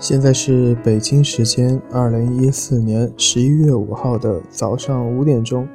[0.00, 5.66] 现在是北京时间二零一四年十一月五号的早上五点钟。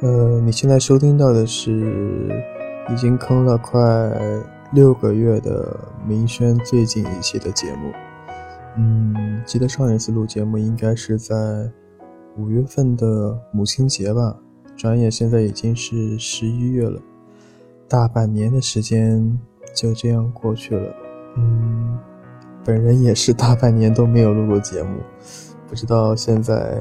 [0.00, 2.32] 呃，你现在收听到的是
[2.90, 3.78] 已经坑了快
[4.72, 7.92] 六个月的明轩最近一期的节目。
[8.76, 11.34] 嗯，记得上一次录节目应该是在
[12.38, 14.36] 五月份的母亲节吧？
[14.76, 16.98] 转眼现在已经是十一月了，
[17.88, 19.38] 大半年的时间
[19.74, 20.94] 就这样过去了。
[21.36, 21.98] 嗯。
[22.64, 25.00] 本人也是大半年都没有录过节目，
[25.68, 26.80] 不知道现在，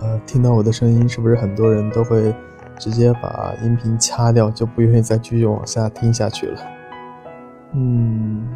[0.00, 2.32] 呃，听到我的声音是不是很多人都会
[2.78, 6.60] 直接把音频掐掉，就不愿意再继续往下听下去了。
[7.72, 8.46] 嗯，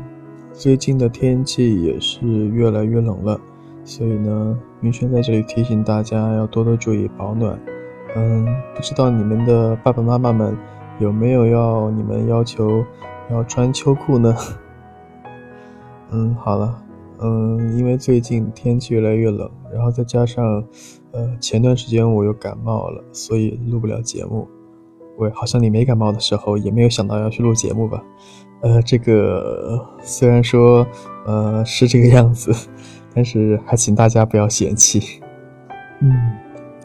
[0.52, 3.41] 最近的天气也是越来越冷了，
[3.84, 7.58] 所以呢，云轩在这里提醒大家要多多注意保暖。
[8.14, 10.56] 嗯，不知道你们的爸爸妈妈们
[11.00, 12.84] 有没有要你们要求
[13.30, 14.36] 要穿秋裤呢？
[16.12, 16.83] 嗯，好了，
[17.20, 20.64] 嗯，因为最近天气越来越冷，然后再加上，
[21.12, 24.48] 呃，前段时间我又感冒了，所以录不了节目。
[25.19, 28.02] 喂，好像你没感冒的时候也没有想到要去录节目吧？
[28.62, 30.84] 呃，这个虽然说，
[31.27, 32.50] 呃，是这个样子，
[33.14, 35.20] 但是还请大家不要嫌弃。
[36.00, 36.12] 嗯，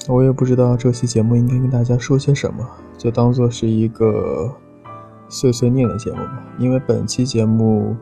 [0.07, 2.63] 我也不知道这期节目应该跟大家说些什么，
[2.95, 4.53] 就当做是一个
[5.29, 7.95] 碎碎念的节目吧，因为本期节目。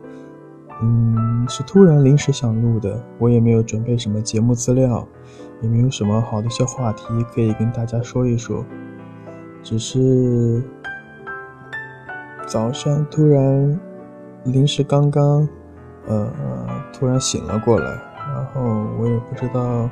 [0.84, 5.08] 嗯，是突然临时想录的，我也没有准备什么节目资料，
[5.62, 7.04] 也没有什么好的一些话题
[7.34, 8.62] 可以跟大家说一说，
[9.62, 10.62] 只是
[12.46, 13.80] 早上突然
[14.44, 15.48] 临时刚刚，
[16.06, 16.30] 呃，
[16.92, 19.88] 突然醒了过来，然后我也不知道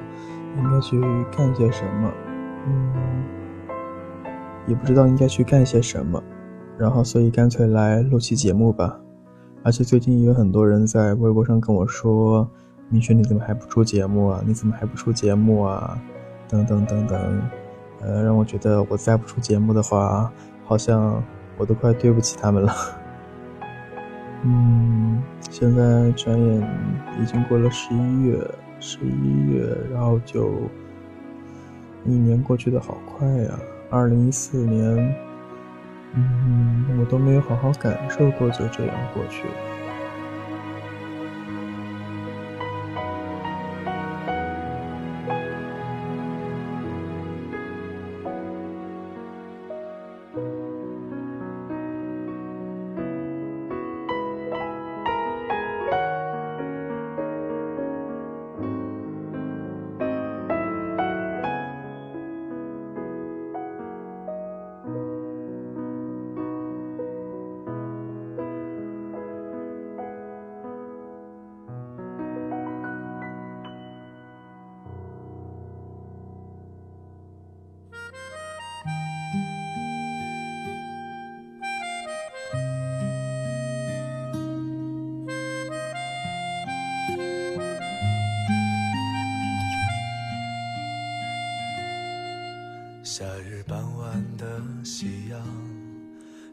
[0.59, 1.01] 应该去
[1.35, 2.13] 干些什么，
[2.67, 2.93] 嗯，
[4.67, 6.23] 也不知道应该去干些什么，
[6.77, 9.02] 然后所以干脆来录期节目吧。
[9.65, 12.49] 而且最近也有很多人在微博上跟我说
[12.91, 14.43] ：“明轩，你怎么还不出节目啊？
[14.45, 15.97] 你怎么还不出节目啊？
[16.49, 17.43] 等等等等，
[18.01, 20.33] 呃，让我觉得我再不出节目的话，
[20.65, 21.23] 好像
[21.57, 22.75] 我都快对不起他们了。
[24.43, 26.69] 嗯，现在转眼
[27.23, 30.51] 已经过了十一月，十一月，然后就
[32.05, 33.59] 一年过去的好快呀，
[33.91, 35.32] 二零一四年。
[36.15, 39.82] 嗯，我都没有好好感受过，就这样过去了。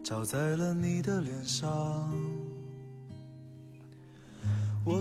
[0.10, 1.70] 照在了你的脸上。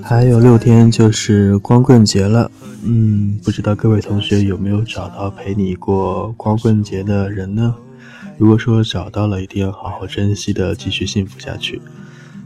[0.02, 2.50] 还有六天就是光棍节了，
[2.84, 7.74] 嗯，不知道各位同学有没有找到陪你过光棍节的人呢？
[8.36, 11.80] 如果说找到了，一定要好好珍惜的，继续幸福下去。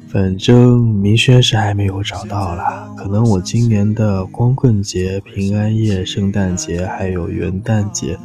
[0.06, 8.16] 反正明轩是还没有找到啦，可能我今年的光棍节、平安夜、圣诞节还有元旦节。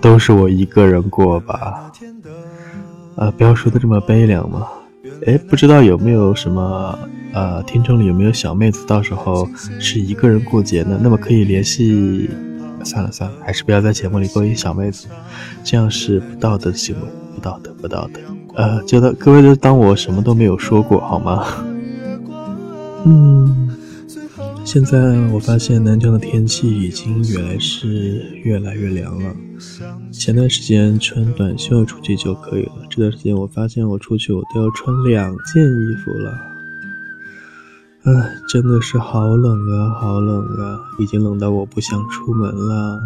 [0.00, 1.92] 都是我一个人过吧，
[3.16, 4.66] 啊，不要说的这么悲凉嘛。
[5.26, 6.98] 哎，不知道有没有什么
[7.32, 10.98] 呃，听众里有没有小妹子，到时候是一个人过节呢？
[11.02, 12.30] 那么可以联系。
[12.84, 15.06] 算了算了，还是不要在节目里勾引小妹子，
[15.62, 17.02] 这样是不道德的行为，
[17.32, 18.20] 不道德，不道德。
[18.54, 21.46] 呃，就当各位就当我什么都没有说过，好吗？
[23.04, 23.61] 嗯。
[24.64, 29.34] 现在我发现南疆的天气已经越来是越来越凉了。
[30.10, 36.32] 前段时间穿短袖出去就可以了，这段时间我发现我出去我都要穿两件衣服了。
[38.04, 43.00] 唉，真的是好冷啊，好冷啊，已经冷到我不想出门了。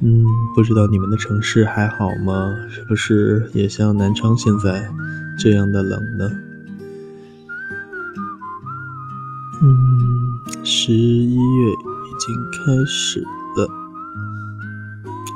[0.00, 0.24] 嗯，
[0.54, 2.54] 不知道你们的城市还好吗？
[2.68, 4.90] 是不是也像南昌现在
[5.38, 6.30] 这样的冷呢？
[10.88, 11.74] 十一月已
[12.18, 13.68] 经开始了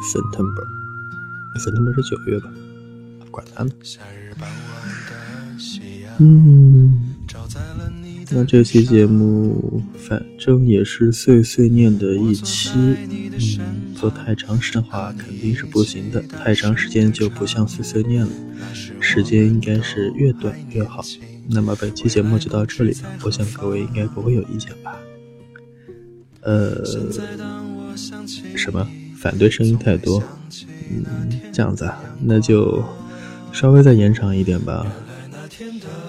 [0.03, 2.49] ，September，September 是九月吧？
[3.31, 3.71] 管他呢。
[6.21, 7.15] 嗯，
[8.31, 12.71] 那这期节目反正也是碎碎念的一期，
[13.59, 18.33] 嗯，做太长时的话肯定是不行的，太长时间就不像碎碎念了，
[19.01, 21.05] 时间应该是越短越好。
[21.51, 24.97] 那么本期节目就到这里了，我想各位应该不会有意见吧？
[26.43, 26.85] 呃，
[28.57, 28.87] 什么？
[29.17, 30.23] 反对声音太多？
[30.91, 31.05] 嗯，
[31.53, 32.83] 这样子啊，那就
[33.53, 34.87] 稍微再延长一点吧。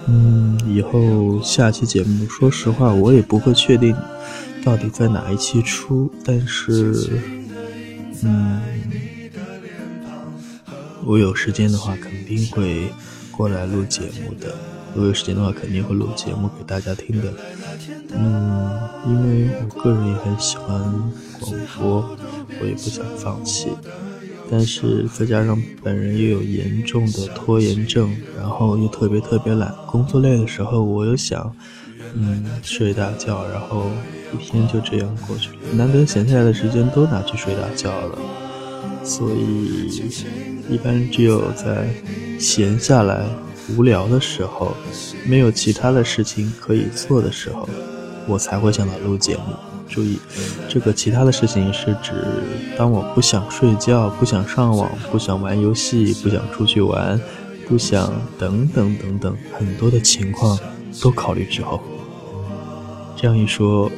[0.07, 3.95] 嗯，以后下期节目，说实话，我也不会确定
[4.63, 6.93] 到底在哪一期出，但是，
[8.23, 8.59] 嗯，
[11.05, 12.91] 我有时间的话，肯定会
[13.35, 14.55] 过来录节目的。
[14.93, 17.33] 如果有时间的话，肯定会录节目给大家听的。
[18.13, 20.79] 嗯，因为我个人也很喜欢
[21.39, 22.15] 广播，
[22.61, 23.69] 我也不想放弃。
[24.51, 31.55] 但是再加上本人又有严重的拖延症，然后又特别特别懒，工作累的时候我又想，
[32.13, 33.87] 嗯，睡大觉，然后
[34.31, 35.55] 一天就这样过去了。
[35.73, 38.19] 难得闲下来的时间都拿去睡大觉了，
[39.03, 39.89] 所以
[40.69, 41.87] 一般只有在
[42.39, 43.25] 闲下来、
[43.75, 44.75] 无聊的时候，
[45.25, 47.67] 没有其他的事情可以做的时候，
[48.27, 49.43] 我才会想到录节目。
[49.89, 50.17] 注意，
[50.67, 52.13] 这个其他的事情是指，
[52.75, 57.19] 当我不想睡觉、不想上网、不想玩游戏、不想出去玩、
[57.67, 60.57] 不想等等等等很多的情况
[60.99, 61.79] 都考虑之后，
[63.15, 63.91] 这样一说，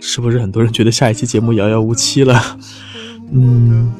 [0.00, 2.58] 是不是很多人觉得下一期节目遥遥无期了？
[3.30, 3.92] 嗯，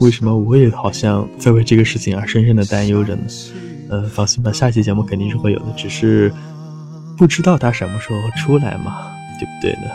[0.00, 3.22] 为什么我也好像在为这个事情而深深的担忧着呢？
[3.90, 6.32] 呃，放心吧，下期节目肯定是会有的，只是
[7.18, 9.90] 不知道它什么时候出来嘛，对不对呢？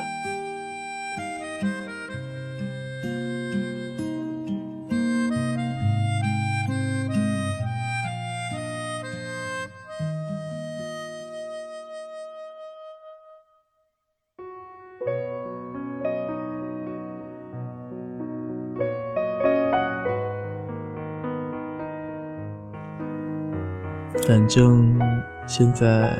[24.27, 24.99] 反正
[25.45, 26.17] 现在，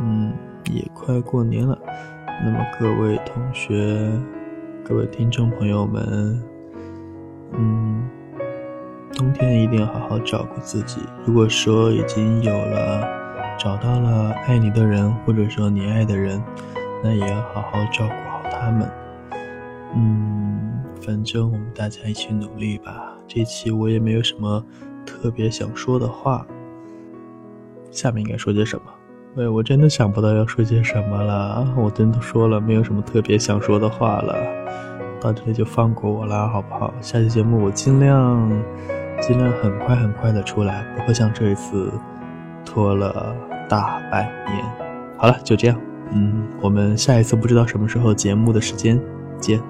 [0.00, 0.34] 嗯，
[0.70, 1.78] 也快过年了。
[2.44, 4.06] 那么各位同学、
[4.84, 6.42] 各位听众朋友们，
[7.52, 8.06] 嗯，
[9.14, 11.00] 冬天一定要好好照顾自己。
[11.24, 13.08] 如果说已经有了、
[13.58, 16.38] 找到了爱你的人，或者说你爱的人，
[17.02, 18.90] 那也要好好照顾好他们。
[19.94, 23.16] 嗯，反正我们大家一起努力吧。
[23.26, 24.62] 这期我也没有什么
[25.06, 26.46] 特别想说的话。
[27.92, 28.82] 下面应该说些什么？
[29.36, 31.72] 喂，我真的想不到要说些什么了。
[31.76, 34.34] 我真的说了，没有什么特别想说的话了。
[35.20, 36.92] 到这里就放过我啦，好不好？
[37.00, 38.50] 下期节目我尽量
[39.20, 41.92] 尽量很快很快的出来，不会像这一次
[42.64, 43.36] 拖了
[43.68, 44.64] 大半年。
[45.16, 45.80] 好了，就这样。
[46.10, 49.00] 嗯，我们下一次不知道什么时候节目的时间
[49.38, 49.60] 见。